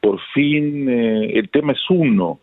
por 0.00 0.18
fin, 0.34 0.88
eh, 0.88 1.38
el 1.38 1.50
tema 1.50 1.72
es 1.72 1.90
uno, 1.90 2.40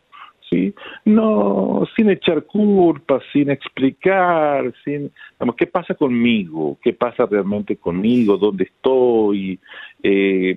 ¿sí? 0.50 0.74
No, 1.06 1.84
sin 1.96 2.10
echar 2.10 2.44
culpas, 2.44 3.24
sin 3.34 3.50
explicar, 3.50 4.74
sin, 4.84 5.12
vamos, 5.40 5.56
¿qué 5.56 5.68
pasa 5.68 5.94
conmigo? 5.94 6.78
¿Qué 6.82 6.94
pasa 6.94 7.26
realmente 7.26 7.78
conmigo? 7.78 8.38
¿Dónde 8.38 8.66
estoy? 8.66 9.60
Eh, 10.04 10.56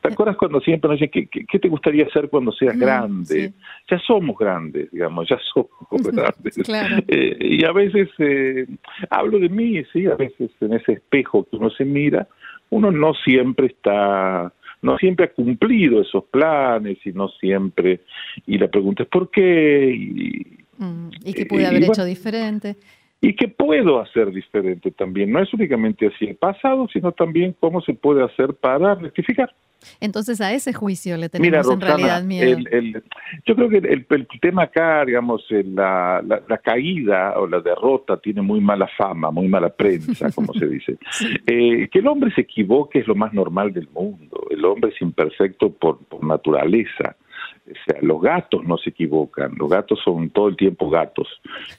¿Te 0.00 0.08
acuerdas 0.08 0.36
cuando 0.36 0.60
siempre 0.60 0.90
nos 0.90 1.00
dicen, 1.00 1.28
¿qué, 1.30 1.58
te 1.58 1.68
gustaría 1.68 2.06
hacer 2.06 2.28
cuando 2.28 2.52
seas 2.52 2.78
grande? 2.78 3.52
Ya 3.90 3.98
somos 3.98 4.36
grandes, 4.38 4.90
digamos, 4.90 5.28
ya 5.28 5.38
somos 5.52 6.02
grandes. 6.02 6.58
Eh, 7.08 7.36
y 7.40 7.64
a 7.64 7.72
veces, 7.72 8.08
eh, 8.18 8.66
hablo 9.10 9.38
de 9.38 9.48
mí, 9.48 9.82
sí, 9.92 10.06
a 10.06 10.14
veces 10.14 10.50
en 10.60 10.74
ese 10.74 10.92
espejo 10.92 11.44
que 11.44 11.56
uno 11.56 11.70
se 11.70 11.84
mira, 11.84 12.28
uno 12.70 12.90
no 12.90 13.14
siempre 13.14 13.66
está 13.66 14.52
no 14.82 14.96
siempre 14.98 15.26
ha 15.26 15.32
cumplido 15.32 16.00
esos 16.00 16.24
planes 16.24 16.98
y 17.04 17.12
no 17.12 17.28
siempre. 17.28 18.00
Y 18.46 18.58
la 18.58 18.68
pregunta 18.68 19.02
es 19.02 19.08
¿por 19.08 19.30
qué? 19.30 19.92
Y, 19.92 20.58
mm, 20.78 21.10
¿Y 21.24 21.32
qué 21.34 21.46
pude 21.46 21.66
haber 21.66 21.84
hecho 21.84 22.04
diferente? 22.04 22.76
Y 23.20 23.34
qué 23.36 23.48
puedo 23.48 24.00
hacer 24.00 24.30
diferente 24.30 24.90
también. 24.90 25.30
No 25.30 25.42
es 25.42 25.52
únicamente 25.52 26.06
así 26.06 26.26
el 26.26 26.36
pasado, 26.36 26.88
sino 26.92 27.12
también 27.12 27.54
cómo 27.60 27.82
se 27.82 27.92
puede 27.92 28.24
hacer 28.24 28.54
para 28.54 28.94
rectificar. 28.94 29.54
Entonces 30.00 30.40
a 30.40 30.52
ese 30.52 30.72
juicio 30.72 31.16
le 31.16 31.28
tenemos 31.28 31.70
en 31.70 31.80
realidad 31.80 32.22
miedo. 32.22 32.58
yo 33.46 33.56
creo 33.56 33.68
que 33.68 33.78
el, 33.78 34.06
tema 34.40 34.64
acá, 34.64 35.04
digamos, 35.04 35.44
la, 35.50 36.22
la, 36.22 36.58
caída 36.58 37.34
o 37.38 37.46
la 37.46 37.60
derrota 37.60 38.18
tiene 38.18 38.42
muy 38.42 38.60
mala 38.60 38.88
fama, 38.96 39.30
muy 39.30 39.48
mala 39.48 39.70
prensa, 39.70 40.30
como 40.34 40.52
se 40.54 40.66
dice. 40.66 40.98
Eh, 41.46 41.88
que 41.90 41.98
el 41.98 42.06
hombre 42.06 42.30
se 42.34 42.42
equivoque 42.42 43.00
es 43.00 43.06
lo 43.06 43.14
más 43.14 43.32
normal 43.32 43.72
del 43.72 43.88
mundo. 43.88 44.46
El 44.50 44.64
hombre 44.64 44.92
es 44.94 45.00
imperfecto 45.00 45.70
por, 45.72 45.98
por 46.04 46.24
naturaleza. 46.24 47.16
O 47.70 47.90
sea, 47.90 48.00
los 48.02 48.20
gatos 48.20 48.64
no 48.64 48.76
se 48.78 48.90
equivocan, 48.90 49.52
los 49.56 49.70
gatos 49.70 50.00
son 50.04 50.30
todo 50.30 50.48
el 50.48 50.56
tiempo 50.56 50.90
gatos 50.90 51.28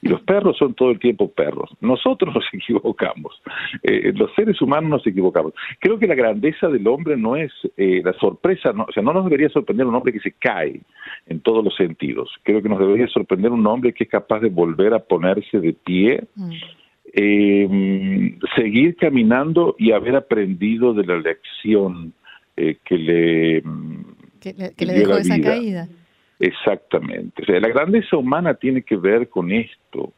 y 0.01 0.07
los 0.07 0.21
perros 0.21 0.57
son 0.57 0.74
todo 0.74 0.91
el 0.91 1.00
tiempo 1.00 1.31
perros. 1.31 1.69
Nosotros 1.81 2.33
nos 2.36 2.45
equivocamos, 2.53 3.41
eh, 3.83 4.13
los 4.15 4.33
seres 4.36 4.62
humanos 4.62 4.89
nos 4.89 5.07
equivocamos. 5.07 5.53
Creo 5.79 6.00
que 6.00 6.07
la 6.07 6.15
grandeza 6.15 6.67
del 6.67 6.88
hombre 6.88 7.17
no 7.17 7.36
es 7.36 7.51
eh, 7.77 8.01
la 8.03 8.13
sorpresa, 8.13 8.74
no, 8.74 8.86
o 8.88 8.91
sea, 8.91 9.03
no 9.03 9.13
nos 9.13 9.25
debería 9.25 9.50
sorprender 9.50 9.86
un 9.86 9.95
hombre 9.95 10.13
que 10.13 10.19
se 10.19 10.31
cae 10.31 10.81
en 11.27 11.39
todos 11.41 11.63
los 11.63 11.75
sentidos. 11.75 12.29
Creo 12.43 12.62
que 12.62 12.69
nos 12.69 12.79
debería 12.79 13.07
sorprender 13.07 13.51
un 13.51 13.65
hombre 13.67 13.93
que 13.93 14.05
es 14.05 14.10
capaz 14.10 14.39
de 14.39 14.50
volver 14.50 14.93
a 14.93 15.00
ponerse 15.00 15.60
de 15.60 15.74
pie. 15.74 16.24
Mm. 16.36 16.51
Em, 17.13 18.39
seguir 18.55 18.95
caminando 18.95 19.75
y 19.77 19.91
haber 19.91 20.15
aprendido 20.15 20.93
de 20.93 21.03
la 21.03 21.19
lección 21.19 22.13
eh, 22.55 22.77
que 22.86 22.98
le 22.98 23.63
que 24.41 24.53
le, 24.86 24.93
dejó 24.93 25.17
esa 25.17 25.39
caída. 25.39 25.88
Exactamente. 26.39 27.43
O 27.43 27.45
sea, 27.45 27.60
la 27.60 27.69
grandeza 27.69 28.17
humana 28.17 28.55
tiene 28.55 28.81
que 28.81 28.98
ver 28.98 29.29
con 29.29 29.51
esto. 29.51 30.12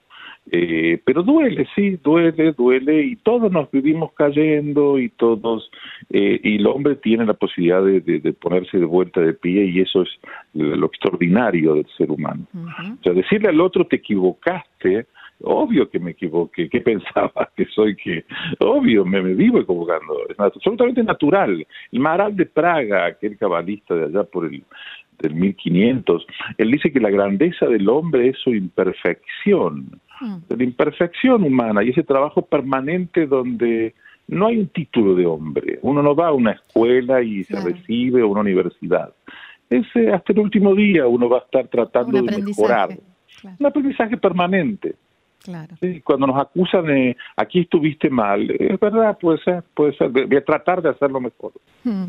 Eh, 0.51 1.01
pero 1.05 1.23
duele, 1.23 1.67
sí, 1.73 1.97
duele, 2.03 2.51
duele, 2.51 3.01
y 3.01 3.15
todos 3.15 3.49
nos 3.51 3.71
vivimos 3.71 4.11
cayendo 4.13 4.99
y 4.99 5.07
todos, 5.09 5.71
eh, 6.09 6.39
y 6.43 6.57
el 6.57 6.67
hombre 6.67 6.95
tiene 6.97 7.25
la 7.25 7.33
posibilidad 7.33 7.81
de, 7.81 8.33
ponerse 8.33 8.77
de 8.77 8.85
vuelta 8.85 9.21
de 9.21 9.33
pie 9.33 9.65
y 9.65 9.79
eso 9.79 10.01
es 10.01 10.09
lo 10.53 10.87
extraordinario 10.87 11.75
del 11.75 11.87
ser 11.97 12.11
humano. 12.11 12.45
O 12.53 13.03
sea, 13.03 13.13
decirle 13.13 13.49
al 13.49 13.61
otro 13.61 13.87
te 13.87 13.95
equivocaste, 13.97 15.05
obvio 15.43 15.89
que 15.89 15.99
me 15.99 16.11
equivoqué, 16.11 16.69
¿qué 16.69 16.81
pensaba 16.81 17.49
que 17.55 17.65
soy 17.65 17.95
que? 17.95 18.25
Obvio, 18.59 19.05
me, 19.05 19.21
me 19.21 19.33
vivo 19.33 19.59
equivocando, 19.59 20.15
es 20.29 20.39
absolutamente 20.39 21.03
natural. 21.03 21.65
El 21.91 21.99
Maral 21.99 22.35
de 22.35 22.45
Praga, 22.45 23.05
aquel 23.05 23.37
cabalista 23.37 23.95
de 23.95 24.05
allá 24.05 24.23
por 24.23 24.45
el 24.45 24.63
del 25.19 25.35
1500, 25.35 26.25
él 26.57 26.71
dice 26.71 26.91
que 26.91 26.99
la 26.99 27.09
grandeza 27.09 27.67
del 27.67 27.87
hombre 27.87 28.29
es 28.29 28.37
su 28.39 28.53
imperfección, 28.53 30.01
hmm. 30.19 30.35
la 30.49 30.63
imperfección 30.63 31.43
humana 31.43 31.83
y 31.83 31.89
ese 31.89 32.03
trabajo 32.03 32.41
permanente 32.41 33.25
donde 33.27 33.93
no 34.27 34.47
hay 34.47 34.57
un 34.57 34.67
título 34.67 35.15
de 35.15 35.25
hombre, 35.25 35.79
uno 35.81 36.01
no 36.01 36.15
va 36.15 36.27
a 36.27 36.33
una 36.33 36.51
escuela 36.51 37.21
y 37.21 37.43
se 37.43 37.59
recibe 37.61 38.21
a 38.21 38.25
una 38.25 38.41
universidad. 38.41 39.13
Ese, 39.69 40.11
hasta 40.11 40.33
el 40.33 40.39
último 40.39 40.75
día 40.75 41.07
uno 41.07 41.29
va 41.29 41.37
a 41.37 41.41
estar 41.41 41.67
tratando 41.67 42.21
de 42.21 42.41
mejorar. 42.41 42.89
Un 43.59 43.65
aprendizaje 43.65 44.17
permanente. 44.17 44.95
Claro. 45.43 45.75
cuando 46.05 46.27
nos 46.27 46.41
acusan 46.41 46.85
de 46.85 47.17
aquí 47.35 47.59
estuviste 47.59 48.09
mal, 48.09 48.49
es 48.49 48.79
verdad, 48.79 49.17
puede 49.19 49.39
ser, 49.43 49.61
puede 49.73 49.93
ser. 49.97 50.09
Voy 50.09 50.37
a 50.37 50.43
tratar 50.43 50.81
de 50.81 50.89
hacerlo 50.89 51.19
mejor. 51.19 51.51
Hmm. 51.83 52.05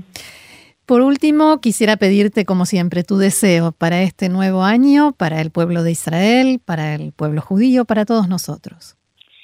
Por 0.87 1.01
último, 1.01 1.61
quisiera 1.61 1.97
pedirte, 1.97 2.45
como 2.45 2.65
siempre, 2.65 3.03
tu 3.03 3.17
deseo 3.17 3.73
para 3.73 4.03
este 4.03 4.29
nuevo 4.29 4.63
año, 4.63 5.13
para 5.13 5.41
el 5.41 5.51
pueblo 5.51 5.83
de 5.83 5.91
Israel, 5.91 6.61
para 6.65 6.95
el 6.95 7.13
pueblo 7.13 7.41
judío, 7.41 7.87
para 7.87 8.05
todos 8.05 8.29
nosotros. 8.29 8.97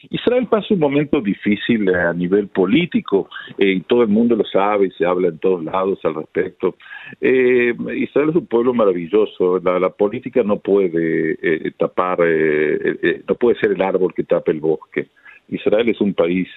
Israel 0.09 0.47
pasa 0.47 0.73
un 0.73 0.81
momento 0.81 1.21
difícil 1.21 1.89
eh, 1.89 1.95
a 1.95 2.13
nivel 2.13 2.49
político 2.49 3.29
eh, 3.59 3.73
y 3.73 3.81
todo 3.83 4.03
el 4.03 4.09
mundo 4.09 4.35
lo 4.35 4.45
sabe 4.45 4.87
y 4.87 4.91
se 4.93 5.05
habla 5.05 5.29
en 5.29 5.39
todos 5.39 5.63
lados 5.63 5.99
al 6.05 6.15
respecto. 6.15 6.77
Eh, 7.21 7.75
Israel 7.97 8.31
es 8.31 8.37
un 8.37 8.47
pueblo 8.47 8.73
maravilloso. 8.73 9.59
La, 9.61 9.79
la 9.79 9.91
política 9.91 10.43
no 10.43 10.59
puede 10.59 11.71
tapar, 11.73 12.19
no 12.21 13.35
puede 13.35 13.59
ser 13.59 13.73
el 13.73 13.83
árbol 13.83 14.15
que 14.15 14.25
tape 14.25 14.53
el 14.53 14.61
bosque. 14.61 15.09
Israel 15.51 15.89
es 15.89 16.01
un 16.01 16.15
país 16.15 16.49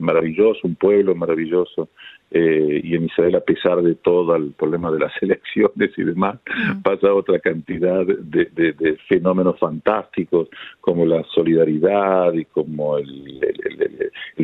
maravilloso, 0.00 0.60
un 0.64 0.76
pueblo 0.76 1.14
maravilloso. 1.14 1.88
Eh, 2.30 2.80
y 2.82 2.96
en 2.96 3.04
Israel, 3.04 3.36
a 3.36 3.40
pesar 3.40 3.80
de 3.82 3.94
todo 3.94 4.34
el 4.34 4.52
problema 4.52 4.90
de 4.90 4.98
las 4.98 5.12
elecciones 5.22 5.90
y 5.96 6.02
demás, 6.02 6.38
pasa 6.82 7.14
otra 7.14 7.38
cantidad 7.38 8.04
de, 8.04 8.98
fenómenos 9.08 9.58
fantásticos 9.58 10.48
como 10.80 11.06
la 11.06 11.22
solidaridad 11.34 12.32
y 12.32 12.44
como 12.46 12.98
el, 12.98 13.40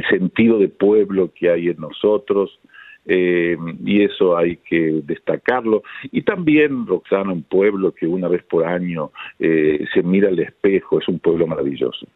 sentido 0.09 0.59
de 0.59 0.69
pueblo 0.69 1.31
que 1.35 1.51
hay 1.51 1.69
en 1.69 1.79
nosotros. 1.79 2.59
Eh, 3.05 3.57
y 3.85 4.03
eso 4.03 4.37
hay 4.37 4.59
que 4.59 5.03
destacarlo. 5.05 5.83
Y 6.13 6.23
también, 6.23 6.87
Roxana, 6.87 7.33
un 7.33 7.43
pueblo 7.43 7.93
que 7.93 8.07
una 8.07 8.29
vez 8.29 8.45
por 8.45 8.65
año 8.65 9.11
eh, 9.41 9.85
se 9.93 10.05
mira 10.05 10.29
al 10.29 10.39
espejo, 10.39 11.01
es 11.01 11.09
un 11.09 11.19
pueblo 11.19 11.49
maravilloso 11.49 12.07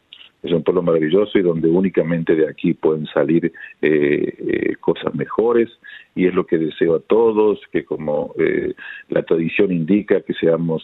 es 0.46 0.52
un 0.52 0.62
pueblo 0.62 0.82
maravilloso 0.82 1.38
y 1.38 1.42
donde 1.42 1.68
únicamente 1.68 2.34
de 2.34 2.48
aquí 2.48 2.74
pueden 2.74 3.06
salir 3.06 3.52
eh, 3.82 4.34
eh, 4.38 4.76
cosas 4.80 5.14
mejores 5.14 5.68
y 6.14 6.26
es 6.26 6.34
lo 6.34 6.46
que 6.46 6.58
deseo 6.58 6.96
a 6.96 7.00
todos, 7.00 7.60
que 7.72 7.84
como 7.84 8.34
eh, 8.38 8.74
la 9.10 9.22
tradición 9.22 9.72
indica, 9.72 10.20
que 10.20 10.34
seamos 10.34 10.82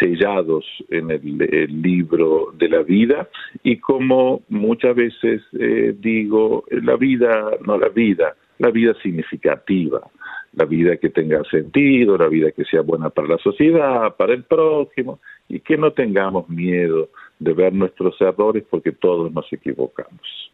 sellados 0.00 0.64
en 0.88 1.10
el, 1.10 1.82
libro 1.82 2.54
de 2.56 2.70
la 2.70 2.82
vida 2.82 3.28
y 3.62 3.76
como 3.76 4.40
muchas 4.48 4.96
veces 4.96 5.42
digo, 6.00 6.64
la 6.70 6.96
vida, 6.96 7.50
no 7.66 7.76
la 7.76 7.90
vida, 7.90 8.34
la 8.58 8.70
vida 8.70 8.94
significativa, 9.02 10.00
la 10.54 10.64
vida 10.64 10.96
que 10.96 11.10
tenga 11.10 11.42
sentido, 11.50 12.16
la 12.16 12.28
vida 12.28 12.52
que 12.52 12.64
sea 12.64 12.80
buena 12.80 13.10
para 13.10 13.28
la 13.28 13.38
sociedad, 13.38 14.16
para 14.16 14.32
el 14.32 14.44
prójimo 14.44 15.20
y 15.48 15.60
que 15.60 15.76
no 15.76 15.92
tengamos 15.92 16.48
miedo 16.48 17.08
de 17.38 17.52
ver 17.52 17.72
nuestros 17.72 18.20
errores 18.20 18.64
porque 18.70 18.92
todos 18.92 19.32
nos 19.32 19.50
equivocamos. 19.52 20.50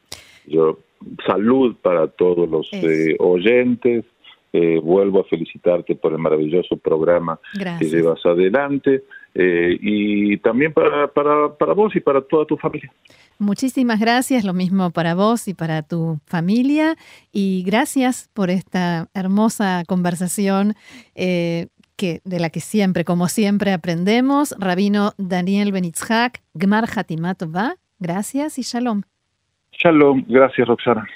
Yo 0.46 0.79
salud 1.26 1.76
para 1.81 2.09
todos 2.09 2.48
los 2.48 2.68
eh, 2.72 3.16
oyentes. 3.18 4.05
Eh, 4.53 4.81
vuelvo 4.83 5.20
a 5.20 5.24
felicitarte 5.24 5.94
por 5.94 6.11
el 6.11 6.18
maravilloso 6.18 6.76
programa 6.76 7.38
que 7.79 7.85
llevas 7.85 8.18
adelante 8.26 9.05
eh, 9.33 9.79
y 9.81 10.38
también 10.38 10.72
para, 10.72 11.07
para, 11.07 11.57
para 11.57 11.72
vos 11.72 11.94
y 11.94 12.00
para 12.00 12.20
toda 12.20 12.46
tu 12.46 12.57
familia. 12.57 12.92
Muchísimas 13.38 14.00
gracias, 14.00 14.42
lo 14.42 14.53
mismo 14.53 14.90
para 14.90 15.14
vos 15.14 15.46
y 15.46 15.55
para 15.55 15.83
tu 15.83 16.18
familia 16.26 16.96
y 17.31 17.62
gracias 17.64 18.29
por 18.35 18.50
esta 18.50 19.07
hermosa 19.14 19.85
conversación 19.87 20.74
de 22.00 22.40
la 22.40 22.50
que 22.50 22.60
siempre, 22.60 23.04
como 23.04 23.28
siempre, 23.28 23.72
aprendemos. 23.72 24.54
Rabino 24.58 25.12
Daniel 25.18 25.72
Benitzhak, 25.72 26.42
Gmar 26.54 26.86
Hatimatova, 26.94 27.76
gracias 27.98 28.58
y 28.58 28.62
shalom. 28.62 29.02
Shalom, 29.72 30.24
gracias 30.28 30.66
Roxana. 30.66 31.06